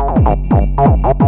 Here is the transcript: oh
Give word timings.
oh 0.00 1.27